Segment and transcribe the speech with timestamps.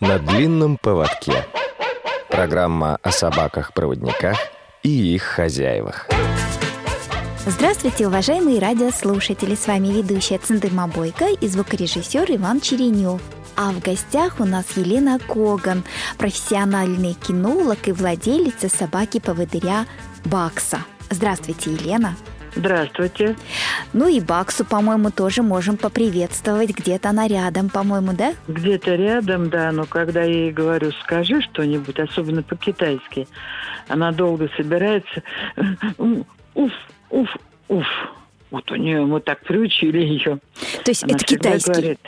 [0.00, 1.44] На длинном поводке.
[2.30, 4.38] Программа о собаках-проводниках
[4.82, 6.08] и их хозяевах.
[7.44, 9.54] Здравствуйте, уважаемые радиослушатели!
[9.54, 13.20] С вами ведущая Циндыма Бойко и звукорежиссер Иван Черенев.
[13.56, 15.84] А в гостях у нас Елена Коган,
[16.16, 19.84] профессиональный кинолог и владелица собаки-поводыря
[20.24, 20.78] Бакса.
[21.10, 22.16] Здравствуйте, Елена!
[22.54, 23.36] Здравствуйте.
[23.92, 26.70] Ну и Баксу, по-моему, тоже можем поприветствовать.
[26.70, 28.34] Где-то она рядом, по-моему, да?
[28.48, 29.70] Где-то рядом, да.
[29.72, 33.28] Но когда я ей говорю, скажи что-нибудь, особенно по-китайски,
[33.88, 35.22] она долго собирается.
[36.54, 36.72] Уф,
[37.10, 37.36] уф,
[37.68, 37.86] уф.
[38.50, 40.38] Вот у нее мы так приучили ее.
[40.84, 41.70] То есть она это китайский?
[41.70, 42.00] Говорит,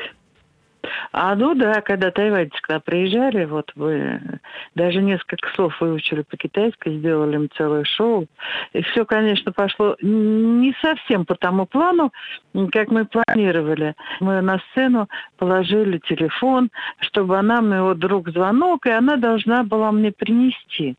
[1.13, 4.41] а ну да, когда тайваньцы когда приезжали, вот мы
[4.75, 8.27] даже несколько слов выучили по-китайски, сделали им целое шоу.
[8.73, 12.13] И все, конечно, пошло не совсем по тому плану,
[12.73, 13.95] как мы планировали.
[14.21, 16.71] Мы на сцену положили телефон,
[17.01, 20.97] чтобы она мне вот вдруг звонок, и она должна была мне принести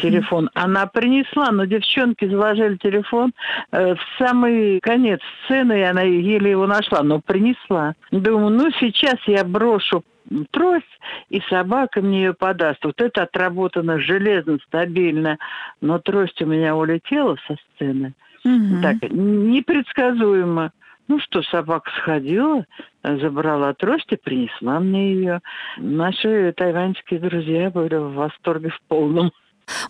[0.00, 0.50] телефон.
[0.54, 3.32] Она принесла, но девчонки заложили телефон
[3.72, 7.94] э, в самый конец сцены, и она еле его нашла, но принесла.
[8.10, 10.04] Думаю, ну сейчас я брошу
[10.50, 10.86] трость,
[11.30, 12.84] и собака мне ее подаст.
[12.84, 15.38] Вот это отработано железно, стабильно.
[15.80, 18.14] Но трость у меня улетела со сцены.
[18.44, 18.82] Угу.
[18.82, 20.72] Так, непредсказуемо.
[21.08, 22.64] Ну что, собака сходила,
[23.02, 25.40] забрала трость и принесла мне ее.
[25.76, 29.32] Наши тайваньские друзья были в восторге в полном.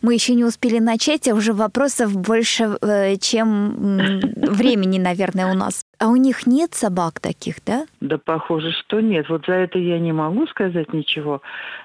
[0.01, 3.75] Мы еще не успели начать, а уже вопросов больше, э, чем
[4.37, 5.85] времени, наверное, у нас.
[5.99, 7.87] А у них нет собак таких, да?
[8.01, 9.29] Да, похоже, что нет.
[9.29, 11.43] Вот за это я не могу сказать ничего.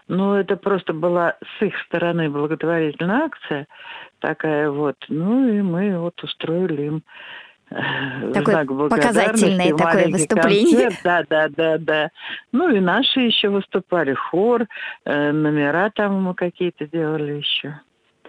[0.07, 3.67] Но это просто была с их стороны благотворительная акция
[4.19, 4.95] такая вот.
[5.09, 7.03] Ну и мы вот устроили им
[7.69, 10.89] Такое показательное такое выступление.
[10.89, 10.99] Концерт.
[11.03, 12.09] Да, да, да, да.
[12.51, 14.67] Ну и наши еще выступали, хор,
[15.05, 17.79] э, номера там мы какие-то делали еще.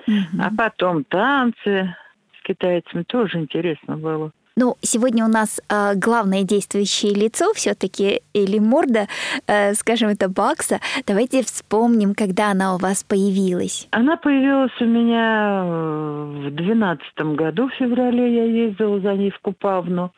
[0.07, 0.43] Угу.
[0.43, 1.95] А потом танцы
[2.39, 4.33] с китайцами тоже интересно было.
[4.61, 9.07] Ну, сегодня у нас э, главное действующее лицо все-таки или морда,
[9.47, 10.81] э, скажем, это Бакса.
[11.07, 13.87] Давайте вспомним, когда она у вас появилась.
[13.93, 19.39] Она появилась у меня э, в двенадцатом году, в феврале я ездила за ней в
[19.39, 20.13] Купавну.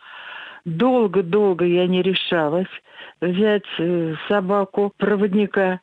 [0.64, 2.72] Долго-долго я не решалась
[3.20, 5.80] взять э, собаку проводника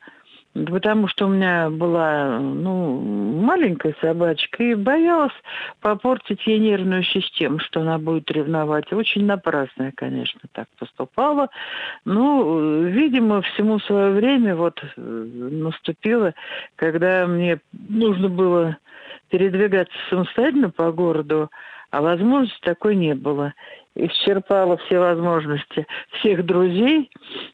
[0.66, 5.34] потому что у меня была ну, маленькая собачка, и боялась
[5.82, 8.92] попортить ей нервную систему, что она будет ревновать.
[8.92, 11.50] Очень напрасно я, конечно, так поступала.
[12.06, 16.34] Ну, видимо, всему свое время вот э, наступило,
[16.76, 18.78] когда мне нужно было
[19.30, 21.50] передвигаться самостоятельно по городу,
[21.92, 23.54] а возможности такой не было
[23.98, 25.88] исчерпала все возможности
[26.20, 27.10] всех друзей.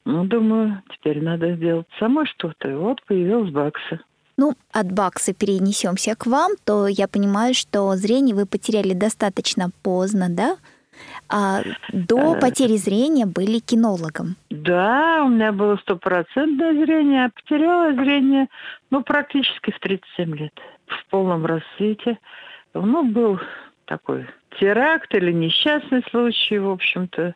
[0.06, 2.70] Ну, думаю, теперь надо сделать самой что-то.
[2.70, 4.00] И вот появилась Бакса.
[4.36, 10.28] Ну, от Бакса перенесемся к вам, то я понимаю, что зрение вы потеряли достаточно поздно,
[10.30, 10.58] да?
[11.30, 11.62] А
[11.92, 14.36] до потери зрения были кинологом.
[14.50, 18.48] Да, у меня было стопроцентное зрение, а потеряла зрение,
[18.92, 20.54] ну, практически в 37 лет,
[20.88, 22.20] в полном расцвете.
[22.76, 23.40] Ну, был
[23.86, 24.28] такой
[24.60, 27.36] теракт или несчастный случай, в общем-то,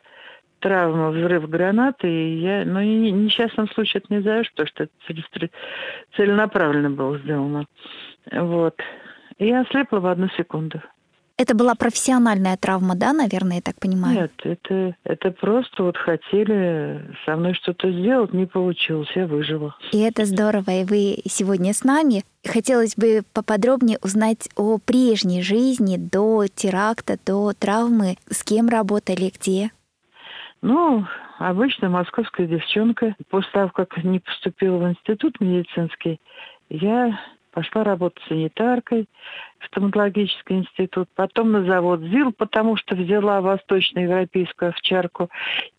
[0.60, 4.92] травма, взрыв гранаты, и я, ну, и несчастном случае это не знаю, что, что это
[6.16, 7.66] целенаправленно было сделано.
[8.32, 8.74] Вот.
[9.38, 10.82] И я ослепла в одну секунду.
[11.40, 14.22] Это была профессиональная травма, да, наверное, я так понимаю?
[14.22, 19.76] Нет, это, это просто вот хотели со мной что-то сделать, не получилось, я выжила.
[19.92, 22.24] И это здорово, и вы сегодня с нами.
[22.44, 28.16] Хотелось бы поподробнее узнать о прежней жизни до теракта, до травмы.
[28.28, 29.70] С кем работали, где?
[30.60, 31.06] Ну,
[31.38, 33.14] обычно московская девчонка.
[33.30, 36.20] После того, как не поступила в институт медицинский,
[36.68, 37.16] я
[37.58, 39.08] пошла работать санитаркой
[39.58, 45.28] в стоматологический институт, потом на завод ЗИЛ, потому что взяла восточноевропейскую овчарку.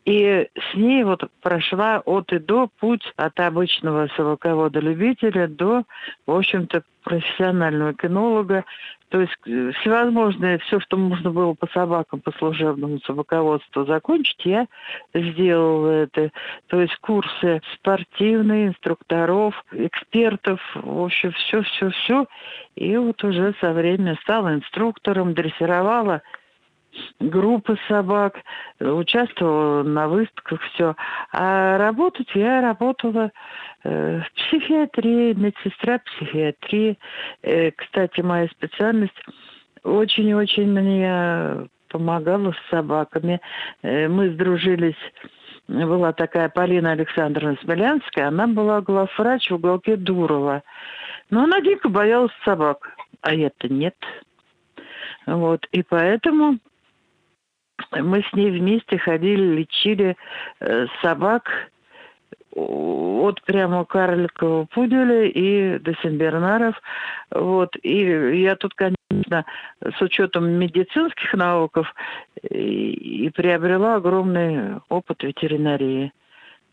[0.03, 5.83] И с ней вот прошла от и до путь от обычного собаковода-любителя до,
[6.27, 8.65] в общем-то, профессионального кинолога,
[9.09, 14.67] то есть э, всевозможное, все, что можно было по собакам, по служебному собаководству закончить, я
[15.13, 16.31] сделала это.
[16.67, 22.27] То есть курсы спортивные, инструкторов, экспертов, в общем, все-все-все.
[22.75, 26.21] И вот уже со временем стала инструктором, дрессировала
[27.19, 28.37] группы собак,
[28.79, 30.95] участвовала на выставках, все.
[31.31, 33.31] А работать я работала
[33.83, 36.97] э, в психиатрии, медсестра психиатрии.
[37.41, 39.21] Э, кстати, моя специальность
[39.83, 43.41] очень-очень мне помогала с собаками.
[43.81, 44.95] Э, мы сдружились
[45.69, 50.63] была такая Полина Александровна Смелянская, она была главврач в уголке Дурова.
[51.29, 52.89] Но она дико боялась собак,
[53.21, 53.95] а я-то нет.
[55.27, 56.57] Вот, и поэтому
[57.91, 60.15] мы с ней вместе ходили, лечили
[60.59, 61.69] э, собак
[62.55, 66.75] от прямо карликового пуделя и до сенбернаров.
[67.31, 67.75] Вот.
[67.83, 69.45] И я тут, конечно,
[69.81, 71.93] с учетом медицинских науков
[72.49, 76.11] и, и приобрела огромный опыт ветеринарии.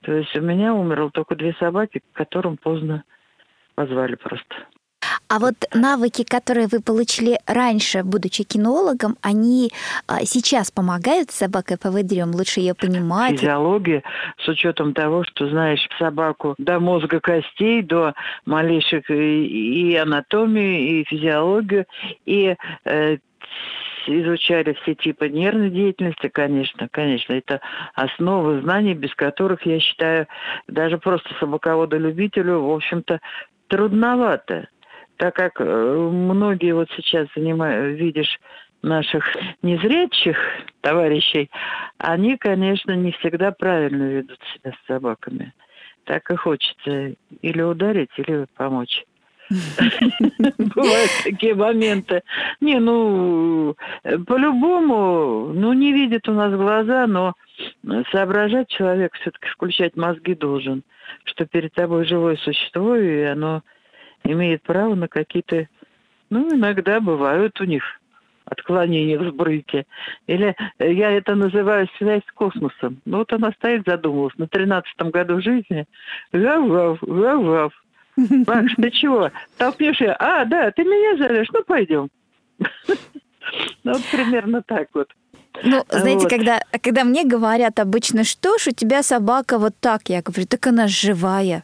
[0.02, 3.04] То есть у меня умерло только две собаки, которым поздно
[3.74, 4.56] позвали просто.
[5.28, 9.70] А вот навыки, которые вы получили раньше, будучи кинологом, они
[10.06, 12.30] а, сейчас помогают с собакой поводырем?
[12.30, 13.40] Лучше ее понимать?
[13.40, 14.04] Физиология,
[14.38, 18.14] с учетом того, что знаешь собаку до мозга костей, до
[18.44, 21.86] малейших и, и анатомию, и физиологию,
[22.24, 23.16] и э,
[24.06, 27.32] изучали все типы нервной деятельности, конечно, конечно.
[27.32, 27.60] Это
[27.94, 30.28] основы знаний, без которых, я считаю,
[30.68, 33.20] даже просто собаководу-любителю, в общем-то,
[33.68, 34.68] трудновато
[35.16, 38.38] так как э, многие вот сейчас занимают, видишь,
[38.82, 39.24] наших
[39.62, 40.36] незрячих
[40.80, 41.50] товарищей,
[41.98, 45.52] они, конечно, не всегда правильно ведут себя с собаками.
[46.04, 49.04] Так и хочется или ударить, или помочь.
[49.50, 52.22] Бывают такие моменты.
[52.60, 57.34] Не, ну, по-любому, ну, не видит у нас глаза, но
[58.10, 60.82] соображать человек все-таки включать мозги должен,
[61.24, 63.62] что перед тобой живое существо, и оно
[64.32, 65.68] имеет право на какие-то,
[66.30, 67.82] ну, иногда бывают у них
[68.46, 69.86] отклонения в сбрыке.
[70.26, 73.00] Или э, я это называю связь с космосом.
[73.04, 75.86] Ну вот она стоит, задумалась, на тринадцатом году жизни.
[76.32, 77.72] Гав-гав, гав-гав.
[78.46, 79.30] Макс, ты чего?
[79.58, 80.14] Толкнешь я?
[80.14, 81.48] А, да, ты меня зовешь?
[81.52, 82.08] Ну, пойдем.
[83.84, 85.08] Ну, вот примерно так вот.
[85.62, 86.30] Ну, знаете, вот.
[86.30, 90.66] когда, когда мне говорят обычно, что ж, у тебя собака вот так, я говорю, так
[90.66, 91.62] она живая.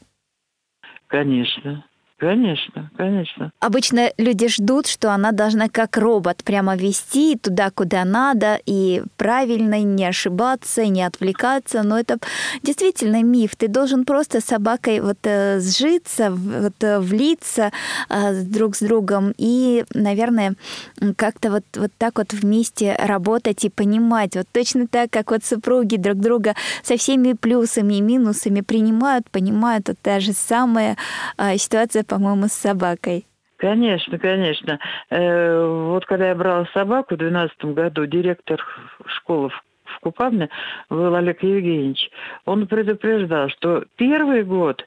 [1.08, 1.84] Конечно.
[2.22, 3.50] Конечно, конечно.
[3.58, 9.82] Обычно люди ждут, что она должна как робот прямо вести туда, куда надо, и правильно
[9.82, 11.82] не ошибаться, не отвлекаться.
[11.82, 12.18] Но это
[12.62, 13.56] действительно миф.
[13.56, 17.72] Ты должен просто с собакой вот э, сжиться, вот, э, влиться
[18.08, 20.54] э, друг с другом и, наверное,
[21.16, 24.36] как-то вот, вот так вот вместе работать и понимать.
[24.36, 26.54] Вот точно так, как вот супруги друг друга
[26.84, 29.88] со всеми плюсами и минусами принимают, понимают.
[29.88, 30.96] Вот же самая
[31.56, 33.24] ситуация по-моему, с собакой.
[33.56, 34.78] Конечно, конечно.
[35.08, 38.62] Э, вот когда я брала собаку в 2012 году, директор
[39.06, 40.50] школы в Купавне
[40.90, 42.10] был Олег Евгеньевич.
[42.44, 44.86] Он предупреждал, что первый год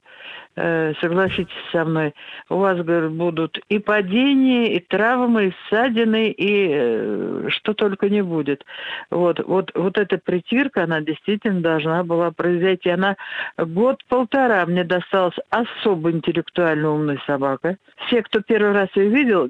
[0.58, 2.14] Э, согласитесь со мной,
[2.48, 8.24] у вас, говорит, будут и падения, и травмы, и ссадины, и э, что только не
[8.24, 8.64] будет.
[9.10, 12.90] Вот, вот, вот эта притирка, она действительно должна была произойти.
[12.90, 13.18] Она
[13.58, 17.76] год-полтора мне досталась особо интеллектуально умная собака.
[18.08, 19.50] Все, кто первый раз ее видел,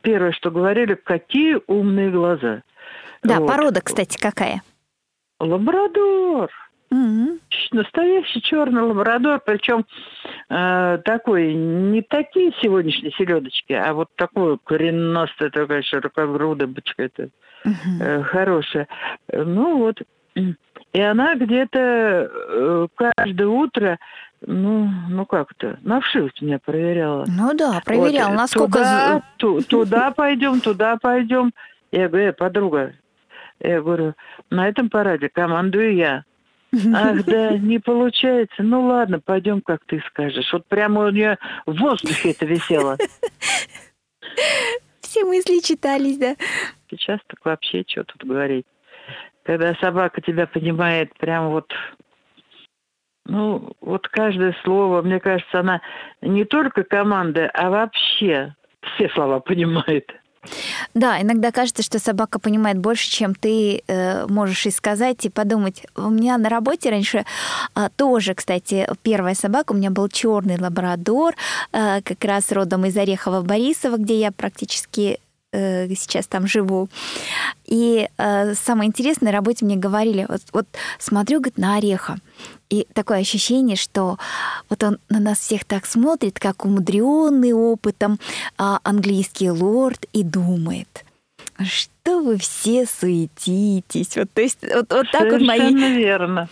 [0.00, 2.62] первое, что говорили, какие умные глаза.
[3.22, 3.48] Да, вот.
[3.48, 4.62] порода, кстати, какая?
[5.38, 6.50] Лабрадор.
[6.90, 7.38] Угу.
[7.72, 9.84] Настоящий черный лабрадор, причем
[10.48, 17.28] э, такой, не такие сегодняшние селедочки, а вот такой коренастая такая широкогрудая бычка, это
[17.64, 17.74] угу.
[18.00, 18.88] э, хорошая.
[19.30, 20.02] Ну вот,
[20.34, 23.98] и она где-то э, каждое утро
[24.46, 27.24] ну, ну как-то, на вшивость меня проверяла.
[27.26, 28.78] Ну да, проверял, вот, насколько...
[28.78, 31.52] Туда, ту, туда пойдем, туда пойдем.
[31.90, 32.92] Я говорю, э, подруга,
[33.60, 34.14] я говорю,
[34.50, 36.24] на этом параде командую я.
[36.72, 38.62] Ах, да, не получается.
[38.62, 40.52] Ну ладно, пойдем, как ты скажешь.
[40.52, 42.96] Вот прямо у нее в воздухе это висело.
[45.00, 46.36] Все мысли читались, да?
[46.90, 48.66] Сейчас так вообще что тут говорить.
[49.44, 51.72] Когда собака тебя понимает прямо вот
[53.24, 55.82] ну, вот каждое слово, мне кажется, она
[56.22, 60.10] не только команда, а вообще все слова понимает.
[60.94, 65.82] Да, иногда кажется, что собака понимает больше, чем ты э, можешь и сказать, и подумать.
[65.96, 67.24] У меня на работе раньше
[67.74, 71.34] э, тоже, кстати, первая собака, у меня был черный лабрадор,
[71.72, 75.20] э, как раз родом из Орехова-Борисова, где я практически
[75.52, 76.88] э, сейчас там живу.
[77.66, 80.66] И э, самое интересное, на работе мне говорили, вот, вот
[80.98, 82.18] смотрю, говорит, на Ореха.
[82.70, 84.18] И такое ощущение, что
[84.68, 88.18] вот он на нас всех так смотрит, как умудренный опытом
[88.58, 91.04] а, английский лорд, и думает.
[91.64, 94.16] Что вы все суетитесь.
[94.16, 95.74] Вот, то есть вот, вот так вот мои...
[95.74, 96.48] верно.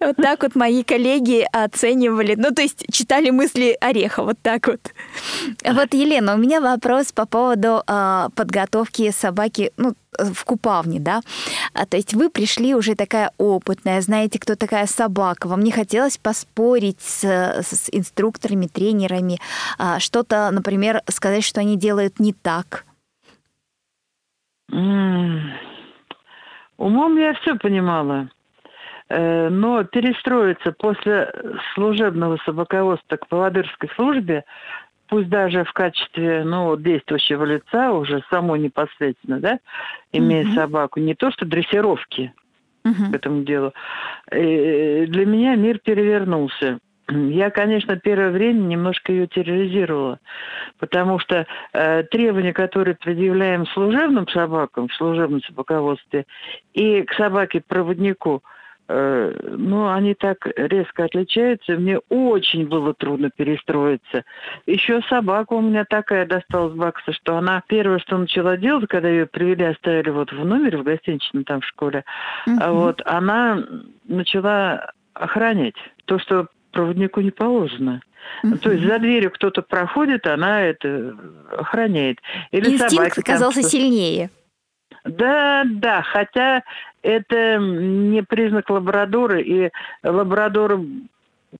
[0.00, 4.80] Вот так вот мои коллеги оценивали, ну, то есть читали мысли Ореха, вот так вот.
[5.64, 11.20] Вот, Елена, у меня вопрос по поводу э, подготовки собаки, ну, в Купавне, да?
[11.74, 16.18] А, то есть вы пришли уже такая опытная, знаете, кто такая собака, вам не хотелось
[16.18, 19.38] поспорить с, с инструкторами, тренерами,
[19.78, 22.84] а, что-то, например, сказать, что они делают не так?
[26.76, 28.28] Умом я все понимала.
[29.08, 31.32] Э, но перестроиться после
[31.74, 34.44] служебного собаководства к поводырской службе,
[35.08, 39.58] пусть даже в качестве ну, действующего лица, уже самой непосредственно, да,
[40.12, 40.54] имея угу.
[40.54, 42.32] собаку, не то что дрессировки
[42.82, 43.72] к этому делу,
[44.30, 46.78] э, для меня мир перевернулся.
[47.10, 50.20] Я, конечно, первое время немножко ее терроризировала,
[50.78, 56.26] потому что э, требования, которые предъявляем служебным собакам в служебном собаководстве
[56.74, 58.42] и к собаке-проводнику,
[58.88, 61.78] э, ну, они так резко отличаются.
[61.78, 64.24] Мне очень было трудно перестроиться.
[64.66, 69.24] Еще собака у меня такая досталась Бакса, что она первое, что начала делать, когда ее
[69.24, 72.04] привели, оставили вот в номере в гостиничном там в школе,
[72.46, 72.70] mm-hmm.
[72.70, 73.64] вот, она
[74.04, 75.74] начала охранять.
[76.04, 78.00] То, что проводнику не положено.
[78.44, 81.16] uh То есть за дверью кто-то проходит, она это
[81.50, 82.18] охраняет.
[82.50, 84.30] Или Инстинкт оказался там, сильнее.
[85.04, 86.62] Да, да, хотя
[87.02, 89.70] это не признак лабрадора, и
[90.02, 90.80] лабрадор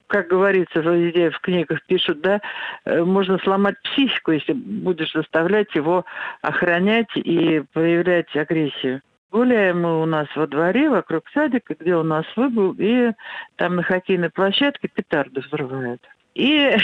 [0.07, 2.41] как говорится, везде в книгах пишут, да,
[2.85, 6.05] э, можно сломать психику, если будешь заставлять его
[6.43, 9.01] охранять и проявлять агрессию.
[9.31, 13.13] Гуляем мы у нас во дворе, вокруг садика, где у нас выбыл, и
[13.57, 16.01] там на хоккейной площадке петарды взрывают.
[16.35, 16.75] И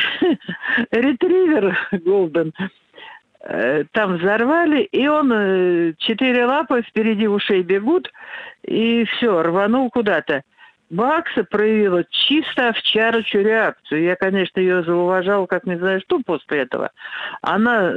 [0.91, 2.53] ретривер Голден
[3.41, 8.13] э, там взорвали, и он э, четыре лапы впереди ушей бегут,
[8.63, 10.43] и все, рванул куда-то.
[10.91, 14.03] Бакса проявила чисто овчарочью реакцию.
[14.03, 16.91] Я, конечно, ее зауважал, как не знаю что после этого.
[17.41, 17.93] Она,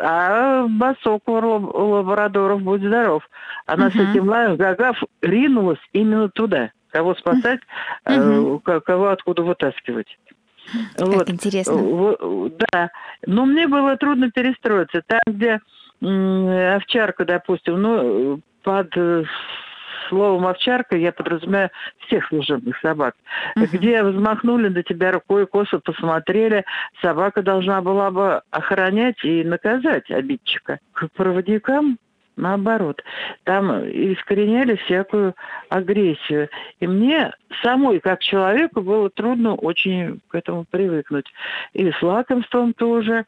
[0.00, 3.28] а босок у лабрадоров, будь здоров.
[3.66, 4.06] Она uh-huh.
[4.06, 6.70] с этим лаем Гагав ринулась именно туда.
[6.90, 7.60] Кого спасать,
[8.04, 10.18] э, кого откуда вытаскивать.
[10.96, 11.30] Как вот.
[11.30, 11.74] интересно.
[12.72, 12.90] Да.
[13.26, 15.02] Но мне было трудно перестроиться.
[15.06, 15.60] Там, где
[16.00, 19.24] овчарка, допустим, ну, под э,
[20.12, 21.70] словом овчарка я подразумеваю
[22.06, 23.14] всех служебных собак.
[23.56, 23.66] Uh-huh.
[23.72, 26.64] Где взмахнули на тебя рукой, косо посмотрели,
[27.00, 30.78] собака должна была бы охранять и наказать обидчика.
[30.92, 31.98] К проводникам
[32.36, 33.02] наоборот.
[33.44, 35.34] Там искореняли всякую
[35.68, 36.48] агрессию.
[36.80, 41.26] И мне самой, как человеку, было трудно очень к этому привыкнуть.
[41.72, 43.24] И с лакомством тоже.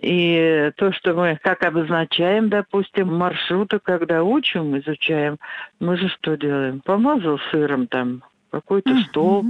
[0.00, 5.36] И то, что мы как обозначаем, допустим, маршруты, когда учим, изучаем,
[5.80, 6.80] мы же что делаем?
[6.80, 8.22] Помазал сыром там
[8.52, 9.46] какой-то столб,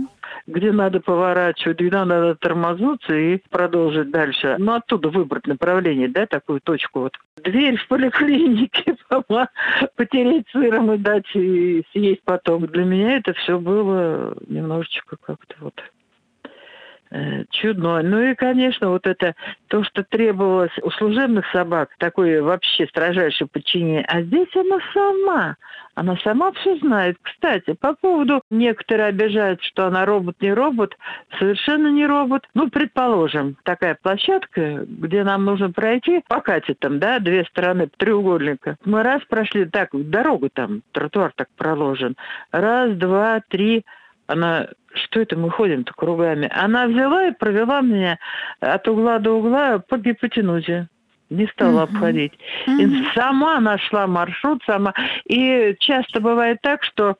[0.47, 4.57] где надо поворачивать, где надо тормознуться и продолжить дальше.
[4.59, 7.17] Ну, оттуда выбрать направление, да, такую точку вот.
[7.43, 8.97] Дверь в поликлинике
[9.97, 12.67] потереть сыром и дать и съесть потом.
[12.67, 15.83] Для меня это все было немножечко как-то вот
[17.15, 18.01] Э, чудно.
[18.03, 19.35] Ну и, конечно, вот это
[19.69, 24.05] то, что требовалось у служебных собак, такое вообще строжайшее подчинение.
[24.09, 25.57] А здесь она сама.
[25.95, 27.19] Она сама все знает.
[27.21, 30.97] Кстати, по поводу некоторые обижают, что она робот, не робот.
[31.39, 32.49] Совершенно не робот.
[32.55, 38.77] Ну, предположим, такая площадка, где нам нужно пройти по катетам, да, две стороны треугольника.
[38.87, 42.17] Мы раз прошли, так, дорогу там, тротуар так проложен.
[42.53, 43.85] Раз, два, три,
[44.33, 46.51] она, что это мы ходим-то кругами?
[46.53, 48.19] Она взяла и провела меня
[48.61, 50.89] от угла до угла по гипотенузе.
[51.31, 51.95] Не стала uh-huh.
[51.95, 52.33] обходить.
[52.67, 52.83] Uh-huh.
[52.83, 54.93] И сама нашла маршрут, сама.
[55.25, 57.17] И часто бывает так, что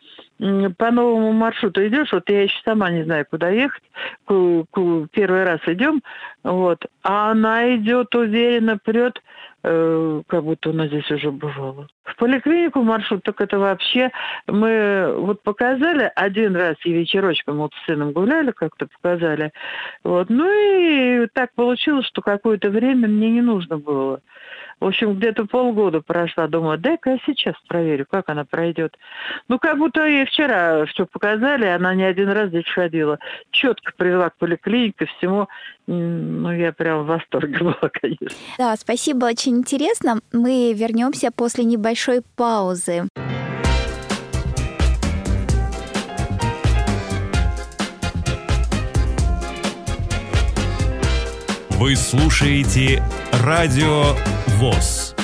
[0.77, 3.83] по новому маршруту идешь, вот я еще сама не знаю, куда ехать,
[4.27, 6.03] первый раз идем,
[6.43, 9.23] вот, а она идет уверенно, прет,
[9.63, 11.87] как будто у нас здесь уже бывало.
[12.05, 14.11] В поликлинику маршрут, так это вообще
[14.47, 19.53] мы вот показали один раз и вечерочком вот с сыном гуляли, как-то показали.
[20.03, 20.29] Вот.
[20.31, 24.21] Ну и так получилось, что какое-то время мне не нужно было.
[24.83, 26.49] В общем, где-то полгода прошла.
[26.49, 28.99] Думаю, дай-ка я сейчас проверю, как она пройдет.
[29.47, 33.21] Ну, как будто ей вчера что показали, она не один раз здесь ходила.
[33.53, 35.47] Четко привела к поликлинике, всему.
[35.87, 38.37] Ну, я прям в восторге была, конечно.
[38.59, 40.19] Да, спасибо, очень интересно.
[40.33, 43.05] Мы вернемся после небольшой паузы.
[51.79, 53.01] Вы слушаете
[53.45, 54.17] Радио
[54.63, 55.17] ВОЗ.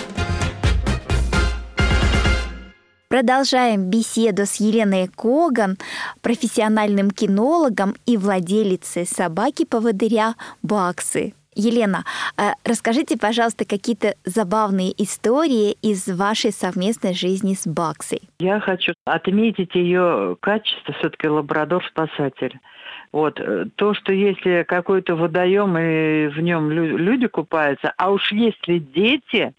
[3.07, 5.79] Продолжаем беседу с Еленой Коган,
[6.23, 11.35] профессиональным кинологом и владелицей собаки-поводыря Баксы.
[11.59, 12.05] Елена,
[12.37, 18.21] а расскажите, пожалуйста, какие-то забавные истории из вашей совместной жизни с Баксой.
[18.39, 22.59] Я хочу отметить ее качество, все-таки лабрадор-спасатель.
[23.13, 23.41] Вот.
[23.41, 29.53] Э, то, что если какой-то водоем и в нем люди купаются, а уж если дети,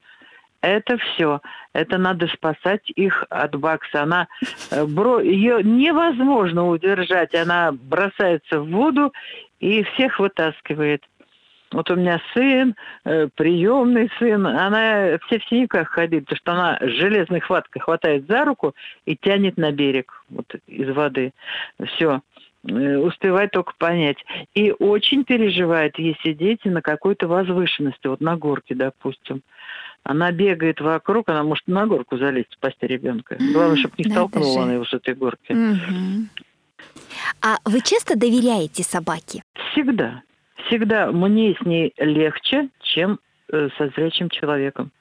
[0.61, 1.41] это все.
[1.73, 4.03] Это надо спасать их от бакса.
[4.03, 4.27] Она
[4.71, 5.19] э, бро...
[5.19, 7.33] ее невозможно удержать.
[7.33, 9.13] Она бросается в воду
[9.59, 11.03] и всех вытаскивает.
[11.71, 16.79] Вот у меня сын, э, приемный сын, она все в синяках ходит, потому что она
[16.81, 18.73] железной хваткой хватает за руку
[19.05, 21.31] и тянет на берег вот, из воды.
[21.85, 22.21] Все
[22.67, 24.17] э, успевает только понять.
[24.55, 29.41] И очень переживает, если дети на какой-то возвышенности, вот на горке, допустим.
[30.03, 33.37] Она бегает вокруг, она может на горку залезть, спасти ребенка.
[33.53, 35.55] Главное, чтобы не столкнула она его с этой горки.
[37.41, 39.43] А вы часто доверяете собаке?
[39.71, 40.23] Всегда
[40.67, 43.19] всегда мне с ней легче, чем
[43.51, 44.91] э, со зрячим человеком.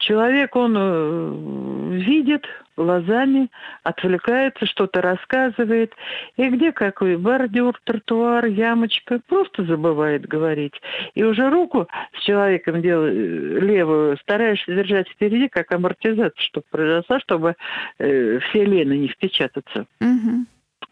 [0.00, 3.48] Человек, он э, видит глазами,
[3.82, 5.92] отвлекается, что-то рассказывает.
[6.36, 10.74] И где какой бордюр, тротуар, ямочка, просто забывает говорить.
[11.14, 17.20] И уже руку с человеком делал, э, левую стараешься держать впереди, как амортизация, чтобы произошла,
[17.20, 17.54] чтобы
[17.98, 19.86] э, все лены не впечататься.
[20.00, 20.46] Угу.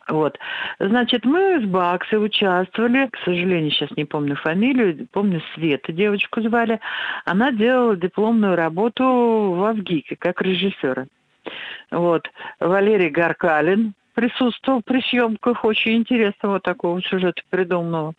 [0.09, 0.38] Вот.
[0.78, 6.80] Значит, мы с Баксой участвовали, к сожалению, сейчас не помню фамилию, помню Света, девочку звали.
[7.25, 11.06] Она делала дипломную работу в Авгике, как режиссера.
[11.90, 12.28] Вот.
[12.59, 18.14] Валерий Гаркалин присутствовал при съемках очень интересного такого сюжета придуманного.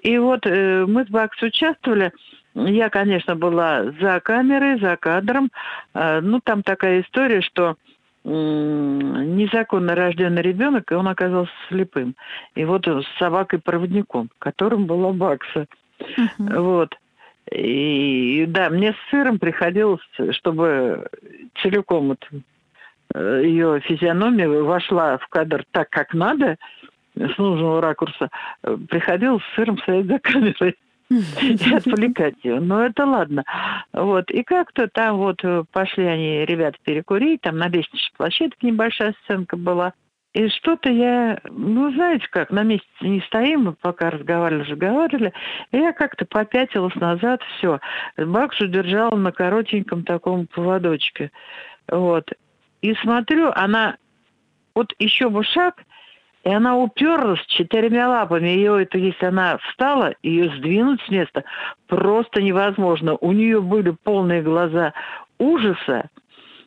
[0.00, 2.12] И вот э, мы с Баксой участвовали.
[2.54, 5.50] Я, конечно, была за камерой, за кадром.
[5.94, 7.76] Э, ну, там такая история, что
[8.28, 12.14] незаконно рожденный ребенок, и он оказался слепым.
[12.54, 15.66] И вот с собакой-проводником, которым была Бакса.
[16.00, 16.60] Uh-huh.
[16.60, 16.94] Вот.
[17.50, 21.08] И да, мне с сыром приходилось, чтобы
[21.62, 22.28] целиком вот
[23.14, 26.56] э, ее физиономия вошла в кадр так, как надо,
[27.14, 28.28] с нужного ракурса,
[28.62, 30.76] э, приходилось с сыром стоять за камерой
[31.10, 32.60] и отвлекать ее.
[32.60, 33.44] Но это ладно.
[33.92, 34.30] Вот.
[34.30, 39.56] И как-то там вот э, пошли они, ребята, перекурить, там на лестничной площадке небольшая сценка
[39.56, 39.94] была.
[40.34, 45.32] И что-то я, ну, знаете как, на месте не стоим, мы пока разговаривали, разговаривали,
[45.72, 47.80] и я как-то попятилась назад, все.
[48.16, 51.32] Бакс удержала на коротеньком таком поводочке.
[51.90, 52.30] Вот.
[52.82, 53.96] И смотрю, она
[54.74, 55.82] вот еще бы шаг,
[56.48, 58.48] и она уперлась четырьмя лапами.
[58.48, 61.44] Ее это, если она встала, ее сдвинуть с места
[61.88, 63.16] просто невозможно.
[63.16, 64.94] У нее были полные глаза
[65.38, 66.08] ужаса.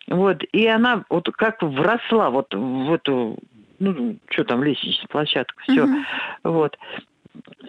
[0.07, 3.39] Вот, и она вот как вросла вот в эту,
[3.79, 5.85] ну, что там, лестничная площадка, все.
[5.85, 6.03] Uh-huh.
[6.43, 6.77] Вот.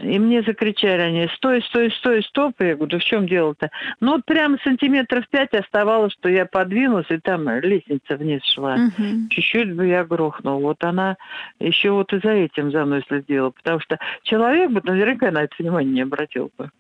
[0.00, 2.54] И мне закричали они, стой, стой, стой, стоп.
[2.60, 3.70] Я говорю, да в чем дело-то?
[4.00, 8.74] Ну, вот прямо сантиметров пять оставалось, что я подвинулась, и там лестница вниз шла.
[8.74, 9.28] Угу.
[9.30, 10.60] Чуть-чуть бы я грохнул.
[10.60, 11.16] Вот она
[11.60, 13.50] еще вот и за этим за мной следила.
[13.50, 16.70] Потому что человек бы наверняка на это внимание не обратил бы.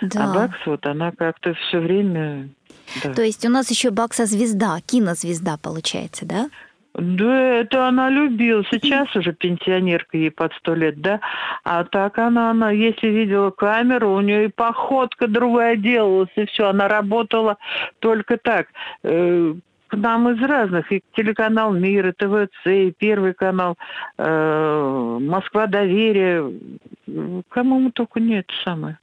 [0.00, 0.24] Да.
[0.24, 2.48] А Бакс, вот она как-то все время...
[3.02, 3.12] Да.
[3.14, 6.48] То есть у нас еще Бакса звезда, кинозвезда получается, да?
[6.98, 8.64] Да, это она любила.
[8.70, 11.20] Сейчас уже пенсионерка, ей под сто лет, да?
[11.62, 16.68] А так она, она, если видела камеру, у нее и походка другая делалась, и все.
[16.68, 17.58] Она работала
[17.98, 18.68] только так.
[19.02, 19.54] Э,
[19.88, 23.76] к нам из разных, и телеканал «Мир», и ТВЦ, и Первый канал,
[24.16, 26.50] э, «Москва доверие».
[27.50, 28.98] Кому мы только нет самое.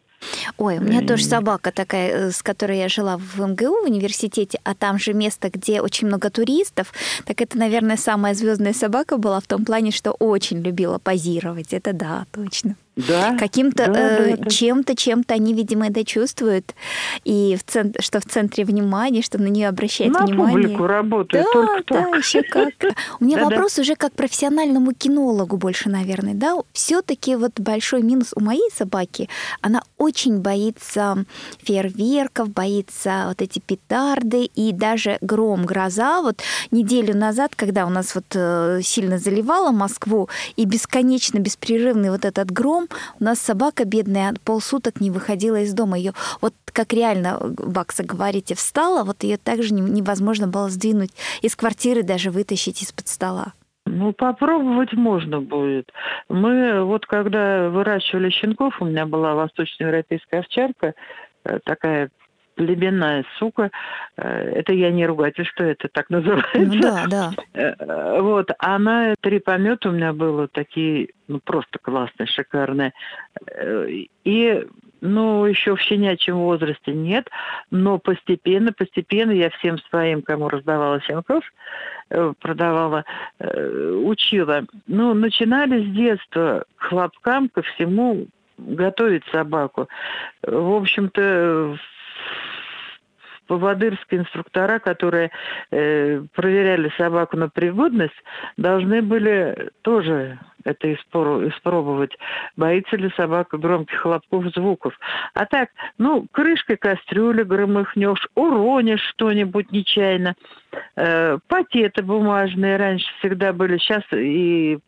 [0.57, 4.59] Ой, у меня тоже собака такая, э, с которой я жила в МГУ в университете,
[4.63, 6.93] а там же место, где очень много туристов.
[7.25, 11.73] Так это, наверное, самая звездная собака была в том плане, что очень любила позировать.
[11.73, 12.75] Это да, точно.
[12.95, 13.35] Да.
[13.37, 16.75] Каким-то да, э, да, чем-то, чем-то они, видимо, это чувствуют.
[17.23, 17.97] И в цент...
[17.99, 20.57] что в центре внимания, что на нее обращают на внимание.
[20.57, 22.17] На публику работает, да, только да, так.
[22.17, 22.73] еще как.
[23.19, 26.55] У меня вопрос уже как профессиональному кинологу больше, наверное, да.
[26.71, 29.27] Все-таки вот большой минус у моей собаки,
[29.61, 31.25] она очень боится
[31.63, 36.21] фейерверков, боится вот эти петарды и даже гром, гроза.
[36.21, 42.25] Вот неделю назад, когда у нас вот э, сильно заливало Москву и бесконечно беспрерывный вот
[42.25, 42.97] этот гром, дом.
[43.19, 45.97] У нас собака бедная полсуток не выходила из дома.
[45.97, 52.03] Ее вот как реально Бакса говорите, встала, вот ее также невозможно было сдвинуть из квартиры,
[52.03, 53.53] даже вытащить из-под стола.
[53.85, 55.91] Ну, попробовать можно будет.
[56.29, 60.93] Мы вот когда выращивали щенков, у меня была восточноевропейская овчарка,
[61.43, 62.09] э, такая
[62.55, 63.71] племенная сука.
[64.17, 66.59] Э, это я не ругательство, это так называется.
[66.59, 67.31] Ну да, да.
[67.53, 72.93] Э, вот, она, три помета у меня было, такие, ну, просто классные, шикарные.
[73.47, 73.87] Э,
[74.23, 74.67] и,
[75.01, 77.29] ну, еще в щенячьем возрасте нет,
[77.71, 81.43] но постепенно, постепенно я всем своим, кому раздавала щенков,
[82.39, 83.05] продавала,
[83.39, 84.65] учила.
[84.87, 89.87] Ну, начинали с детства хлопкам ко всему готовить собаку.
[90.41, 91.77] В общем-то,
[93.47, 95.31] поводырские инструктора, которые
[95.71, 98.13] э, проверяли собаку на пригодность,
[98.57, 102.15] должны были тоже это испробовать.
[102.55, 104.97] Боится ли собака громких хлопков, звуков.
[105.33, 110.35] А так, ну, крышкой кастрюли громыхнешь, уронишь что-нибудь нечаянно.
[110.95, 114.79] Э, пакеты бумажные раньше всегда были, сейчас и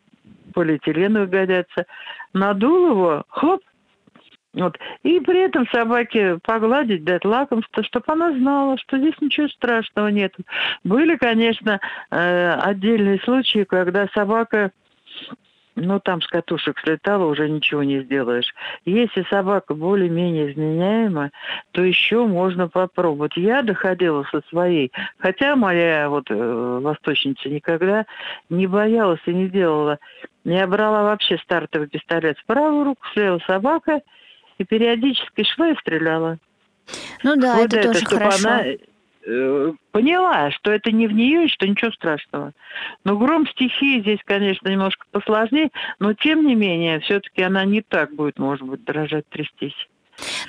[0.54, 1.86] полиэтиленовые годятся.
[2.32, 3.60] Надул его, хлоп,
[4.56, 4.78] вот.
[5.02, 10.34] И при этом собаке погладить, дать лакомство, чтобы она знала, что здесь ничего страшного нет.
[10.82, 11.78] Были, конечно,
[12.10, 14.72] э, отдельные случаи, когда собака
[15.74, 18.54] ну, там с катушек слетала, уже ничего не сделаешь.
[18.86, 21.32] Если собака более-менее изменяема,
[21.72, 23.36] то еще можно попробовать.
[23.36, 28.06] Я доходила со своей, хотя моя вот э, восточница никогда
[28.48, 29.98] не боялась и не делала.
[30.44, 34.00] Я брала вообще стартовый пистолет в правую руку, слева собака–
[34.58, 36.38] и периодически и стреляла.
[37.22, 38.48] Ну да, вот это, это тоже хорошо.
[38.48, 38.64] Она
[39.26, 42.52] э, поняла, что это не в нее и что ничего страшного.
[43.04, 48.14] Но гром стихии здесь, конечно, немножко посложнее, но тем не менее, все-таки она не так
[48.14, 49.88] будет, может быть, дрожать, трястись.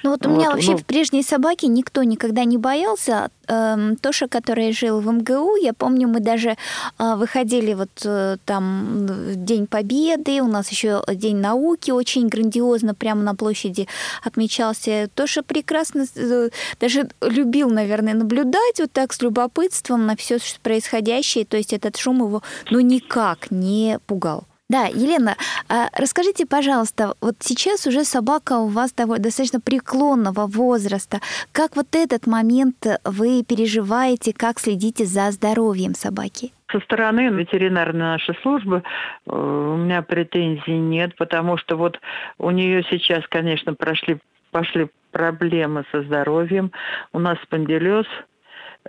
[0.04, 0.78] Ну вот у меня вот, вообще ну...
[0.78, 3.30] в прежней собаке никто никогда не боялся.
[3.48, 6.58] Эм, Тоша, который жил в МГУ, я помню, мы даже
[7.00, 13.22] э, выходили вот э, там День Победы, у нас еще День науки очень грандиозно прямо
[13.22, 13.88] на площади
[14.24, 15.10] отмечался.
[15.16, 16.50] Тоша прекрасно э,
[16.80, 22.20] даже любил, наверное, наблюдать вот так с любопытством на все происходящее, то есть этот шум
[22.20, 24.46] его ну никак не пугал.
[24.70, 25.38] Да, Елена,
[25.70, 31.20] а расскажите, пожалуйста, вот сейчас уже собака у вас достаточно преклонного возраста.
[31.54, 36.52] Как вот этот момент вы переживаете, как следите за здоровьем собаки?
[36.70, 38.84] Со стороны ветеринарной нашей службы
[39.26, 41.98] э, у меня претензий нет, потому что вот
[42.38, 44.18] у нее сейчас, конечно, прошли,
[44.52, 46.74] пошли проблемы со здоровьем.
[47.14, 48.06] У нас спондилез–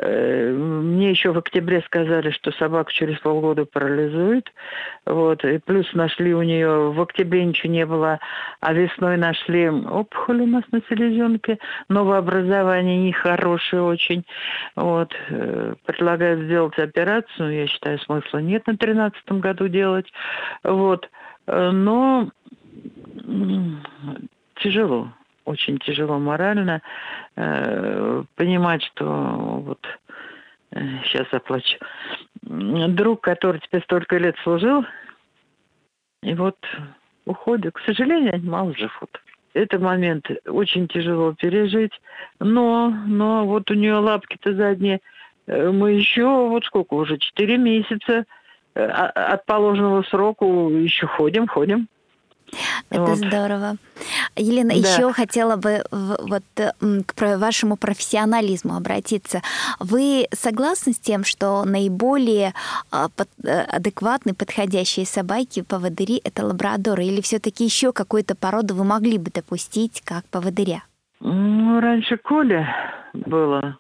[0.00, 4.52] мне еще в октябре сказали, что собаку через полгода парализует.
[5.06, 5.44] Вот.
[5.44, 8.20] И плюс нашли у нее, в октябре ничего не было,
[8.60, 11.58] а весной нашли опухоль у нас на селезенке.
[11.88, 14.24] Новообразование нехорошее очень.
[14.76, 15.12] Вот.
[15.30, 17.54] Э, предлагают сделать операцию.
[17.54, 20.06] Я считаю, смысла нет на тринадцатом году делать.
[20.62, 21.08] Вот.
[21.46, 22.30] Э, но
[24.56, 25.12] тяжело
[25.48, 26.82] очень тяжело морально
[27.36, 29.86] э, понимать, что вот
[30.72, 31.78] э, сейчас заплачу.
[32.42, 34.84] Друг, который тебе столько лет служил,
[36.22, 36.56] и вот
[37.24, 37.74] уходит.
[37.74, 39.20] К сожалению, они мало живут.
[39.54, 41.92] Это момент очень тяжело пережить.
[42.38, 45.00] Но, но вот у нее лапки-то задние.
[45.46, 48.24] Э, мы еще, вот сколько уже, четыре месяца
[48.74, 51.88] э, от положенного сроку еще ходим, ходим.
[52.90, 53.18] Это вот.
[53.18, 53.76] здорово.
[54.36, 54.74] Елена, да.
[54.76, 56.42] еще хотела бы вот
[57.06, 59.42] к вашему профессионализму обратиться.
[59.80, 62.54] Вы согласны с тем, что наиболее
[62.90, 63.08] а,
[63.44, 67.04] э, адекватные, подходящие собаки, поводыри– это лабрадоры?
[67.04, 70.82] Или все-таки еще какую-то породу вы могли бы допустить как поводыря?
[71.20, 72.68] Ну, раньше Коля
[73.12, 73.78] было.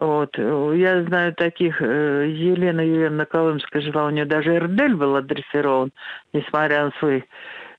[0.00, 0.36] Вот.
[0.36, 5.92] Я знаю таких, э, Елена Елена Колымская жила, у нее даже Эрдель был адресирован,
[6.32, 7.24] несмотря на свой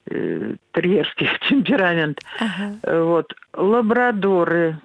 [0.10, 2.20] э, терьерский темперамент.
[2.40, 3.04] Ага.
[3.04, 3.34] Вот.
[3.54, 4.80] Лабрадоры,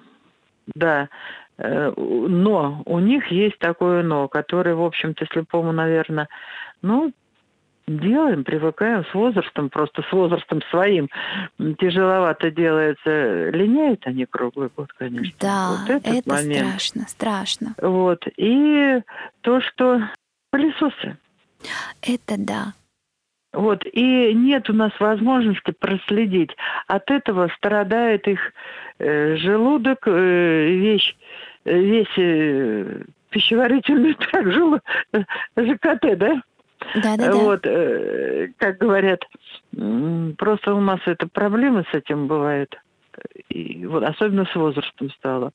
[0.75, 1.09] да.
[1.57, 6.27] Э, но у них есть такое но, которое, в общем-то, слепому, наверное,
[6.81, 7.11] ну,
[7.87, 11.09] делаем, привыкаем с возрастом, просто с возрастом своим
[11.79, 13.49] тяжеловато делается.
[13.49, 15.33] Линяют они круглый год, конечно.
[15.39, 16.67] Да, вот этот это момент.
[16.67, 17.75] страшно, страшно.
[17.81, 18.25] Вот.
[18.37, 19.01] И
[19.41, 20.01] то, что
[20.51, 21.17] пылесосы.
[22.01, 22.73] Это да.
[23.53, 26.55] Вот, и нет у нас возможности проследить.
[26.87, 28.39] От этого страдает их
[28.99, 31.15] э, желудок, э, вещь,
[31.65, 34.83] э, весь э, пищеварительный тракт, желудок,
[35.13, 35.23] э,
[35.57, 36.41] ЖКТ, да?
[36.95, 37.35] Да, да, да.
[37.35, 39.27] Вот, э, как говорят,
[40.37, 42.79] просто у нас это проблемы с этим бывают.
[43.51, 45.51] И вот особенно с возрастом стало.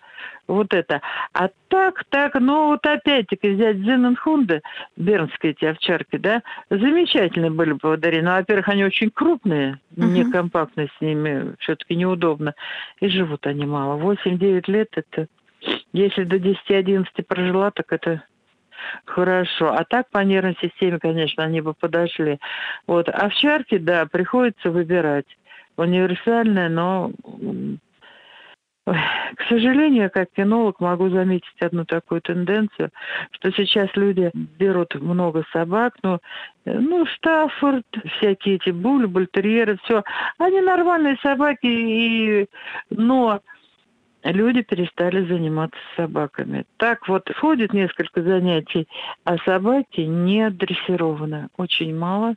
[0.47, 1.01] Вот это.
[1.33, 4.61] А так, так, ну вот опять-таки взять Зененхунды,
[4.97, 8.21] бернские эти овчарки, да, замечательные были поводыри.
[8.21, 10.05] Но, во-первых, они очень крупные, uh-huh.
[10.05, 12.55] некомпактные с ними, все-таки неудобно.
[13.01, 13.99] И живут они мало.
[13.99, 15.27] 8-9 лет это...
[15.93, 18.23] Если до 10-11 прожила, так это
[19.05, 19.73] хорошо.
[19.73, 22.39] А так по нервной системе, конечно, они бы подошли.
[22.87, 23.09] Вот.
[23.09, 25.27] Овчарки, да, приходится выбирать.
[25.77, 27.11] Универсальная, но
[28.87, 32.91] к сожалению, как кинолог могу заметить одну такую тенденцию,
[33.33, 36.21] что сейчас люди берут много собак, ну,
[36.65, 37.85] ну Стаффорд,
[38.17, 40.05] всякие эти буль, бультерьеры, все.
[40.39, 42.47] Они нормальные собаки, и,
[42.91, 43.41] но
[44.33, 46.65] люди перестали заниматься собаками.
[46.77, 48.89] Так вот, входит несколько занятий,
[49.25, 51.49] а собаки не дрессированы.
[51.57, 52.35] Очень мало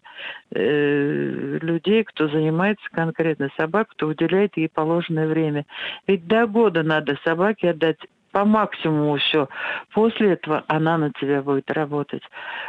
[0.52, 5.66] э, людей, кто занимается конкретно собакой, кто уделяет ей положенное время.
[6.08, 8.00] Ведь до года надо собаке отдать
[8.32, 9.50] по максимуму все.
[9.94, 12.24] После этого она на тебя будет работать.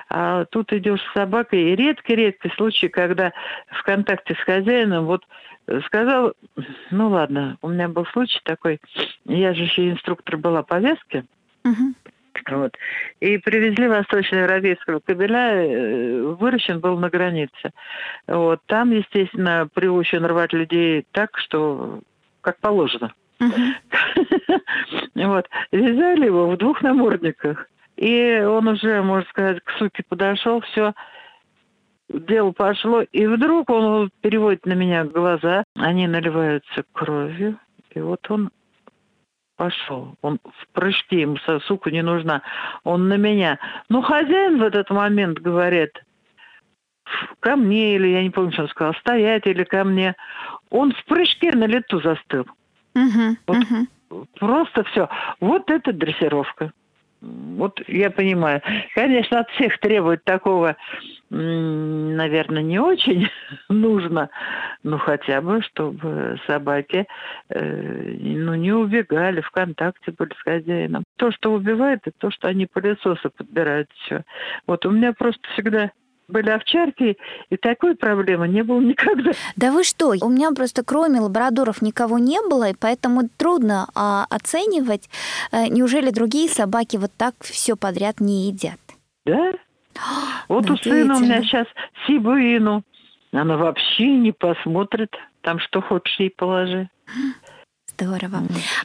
[0.09, 3.33] А тут идешь с собакой, и редкий-редкий случай, когда
[3.70, 5.25] в контакте с хозяином вот
[5.87, 6.33] сказал,
[6.90, 8.81] ну ладно, у меня был случай такой,
[9.25, 11.94] я же еще инструктор была по uh-huh.
[12.49, 12.77] Вот.
[13.20, 17.73] И привезли восточноевропейского кобеля, э, выращен был на границе.
[18.27, 18.61] Вот.
[18.66, 22.01] Там, естественно, приучен рвать людей так, что
[22.40, 23.12] как положено.
[25.14, 25.48] Вот.
[25.72, 27.66] Вязали его в двух намордниках.
[27.96, 30.94] И он уже, можно сказать, к суке подошел, все,
[32.09, 37.59] дело пошло, и вдруг он переводит на меня глаза, они наливаются кровью,
[37.90, 38.50] и вот он
[39.57, 40.14] пошел.
[40.22, 42.40] Он в прыжке, ему сука не нужна.
[42.83, 43.59] Он на меня.
[43.90, 46.03] Ну, хозяин в этот момент говорит,
[47.40, 50.16] ко мне, или я не помню, что он сказал, стоять или ко мне.
[50.70, 52.46] Он в прыжке на лету застыл.
[52.96, 53.87] Uh-huh, вот uh-huh.
[54.38, 55.09] Просто все.
[55.40, 56.72] Вот это дрессировка.
[57.20, 58.62] Вот я понимаю.
[58.94, 60.76] Конечно, от всех требует такого,
[61.29, 63.29] наверное, не очень
[63.68, 64.31] нужно,
[64.83, 67.07] но хотя бы, чтобы собаки
[67.50, 71.05] э, ну, не убегали, в контакте были с хозяином.
[71.16, 74.22] То, что убивает, это то, что они пылесосы подбирают все.
[74.66, 75.90] Вот у меня просто всегда
[76.31, 77.16] были овчарки,
[77.51, 79.33] и такой проблемы не было никогда.
[79.57, 80.14] Да вы что?
[80.21, 85.09] У меня просто кроме лабрадоров никого не было, и поэтому трудно а, оценивать,
[85.53, 88.79] а, неужели другие собаки вот так все подряд не едят.
[89.27, 89.53] Да?
[90.49, 91.66] Вот у сына у меня сейчас
[92.07, 92.83] Сибуину.
[93.33, 96.88] Она вообще не посмотрит, там что хочешь ей положи.
[98.01, 98.43] Здорово.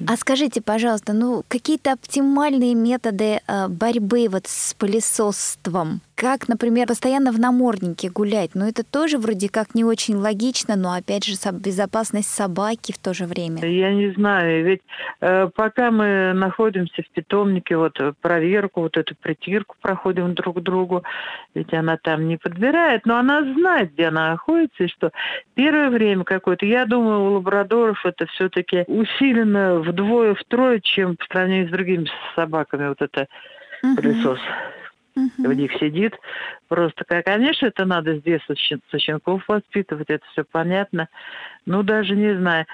[0.08, 6.01] А скажите, пожалуйста, ну какие-то оптимальные методы э, борьбы вот с пылесосством?
[6.15, 8.51] Как, например, постоянно в наморднике гулять?
[8.54, 13.13] Ну это тоже вроде как не очень логично, но опять же безопасность собаки в то
[13.13, 13.65] же время.
[13.65, 14.82] Я не знаю, ведь
[15.19, 20.62] э, пока мы находимся в питомнике, вот э, проверку, вот эту притирку проходим друг к
[20.62, 21.04] другу,
[21.54, 25.12] ведь она там не подбирает, но она знает, где она находится, и что
[25.54, 31.71] первое время какое-то, я думаю, у лабрадоров это все-таки усиленно вдвое-втрое, чем по сравнению с
[31.71, 33.28] другими собаками, вот это
[33.84, 33.95] uh-huh.
[33.97, 34.39] пылесос
[35.15, 36.13] в них сидит.
[36.67, 41.08] Просто, конечно, это надо с детства щенков воспитывать, это все понятно.
[41.65, 42.65] Ну, даже не знаю.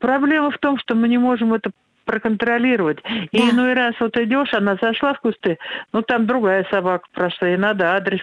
[0.00, 1.70] Проблема в том, что мы не можем это
[2.04, 2.98] проконтролировать.
[3.32, 3.50] И да.
[3.50, 5.58] иной раз вот идешь, она зашла в кусты,
[5.92, 8.20] ну там другая собака прошла, и надо адрес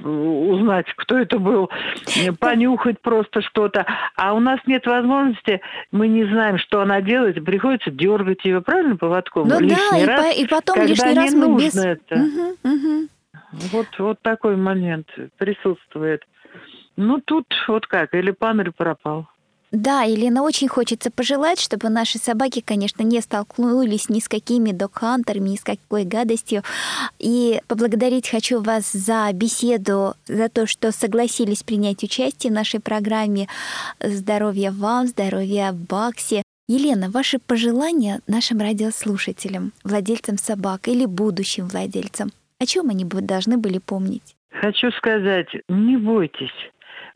[0.00, 1.70] узнать, кто это был,
[2.40, 3.86] понюхать просто что-то.
[4.16, 8.96] А у нас нет возможности, мы не знаем, что она делает, приходится дергать ее, правильно,
[8.96, 9.48] поводком?
[9.48, 11.76] Ну лишний да, раз, и, по, и потом лишний раз мы без...
[11.76, 12.14] это.
[12.14, 13.08] Угу, угу.
[13.52, 16.22] Вот, вот такой момент присутствует.
[16.96, 19.26] Ну, тут вот как, или пан, или пропал.
[19.72, 25.48] Да, Елена, очень хочется пожелать, чтобы наши собаки, конечно, не столкнулись ни с какими док-хантерами,
[25.48, 26.62] ни с какой гадостью.
[27.18, 33.48] И поблагодарить хочу вас за беседу, за то, что согласились принять участие в нашей программе.
[33.98, 36.42] Здоровья вам, здоровья Бакси.
[36.68, 42.30] Елена, ваши пожелания нашим радиослушателям, владельцам собак или будущим владельцам,
[42.62, 44.36] о чем они должны были помнить?
[44.50, 46.72] Хочу сказать, не бойтесь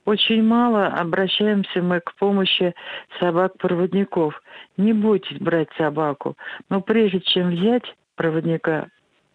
[0.07, 2.75] очень мало обращаемся мы к помощи
[3.19, 4.41] собак-проводников.
[4.77, 6.37] Не бойтесь брать собаку,
[6.71, 7.83] но прежде чем взять
[8.15, 8.87] проводника,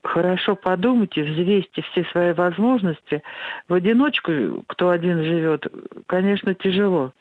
[0.01, 3.21] хорошо подумайте, взвесьте все свои возможности.
[3.67, 5.67] В одиночку, кто один живет,
[6.07, 7.11] конечно, тяжело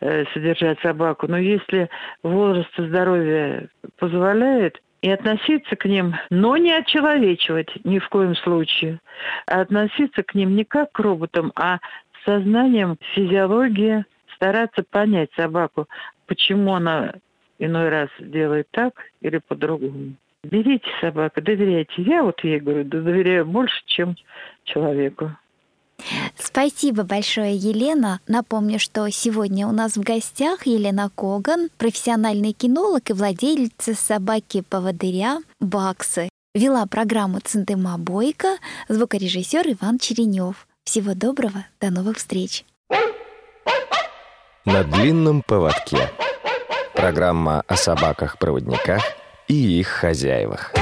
[0.00, 1.88] э, содержать собаку, но если
[2.24, 9.00] возраст и здоровье позволяет, и относиться к ним, но не отчеловечивать ни в коем случае,
[9.46, 11.78] а относиться к ним не как к роботам, а
[12.24, 15.88] сознанием физиологии стараться понять собаку,
[16.26, 17.14] почему она
[17.58, 20.14] иной раз делает так или по-другому.
[20.44, 22.02] Берите собаку, доверяйте.
[22.02, 24.14] Я вот ей говорю, доверяю больше, чем
[24.64, 25.32] человеку.
[26.38, 28.20] Спасибо большое, Елена.
[28.26, 36.28] Напомню, что сегодня у нас в гостях Елена Коган, профессиональный кинолог и владелица собаки-поводыря Баксы.
[36.54, 38.56] Вела программу Центыма Бойко,
[38.88, 40.66] звукорежиссер Иван Черенев.
[40.84, 42.64] Всего доброго, до новых встреч.
[44.64, 46.10] На длинном поводке.
[46.94, 49.02] Программа о собаках-проводниках
[49.46, 50.72] и их хозяевах.